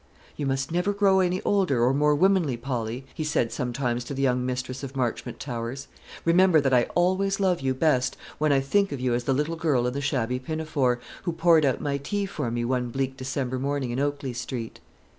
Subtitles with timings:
[0.35, 4.21] "You must never grow any older or more womanly, Polly," he said sometimes to the
[4.23, 5.87] young mistress of Marchmont Towers.
[6.25, 9.55] "Remember that I always love you best when I think of you as the little
[9.55, 13.59] girl in the shabby pinafore, who poured out my tea for me one bleak December
[13.59, 14.79] morning in Oakley Street."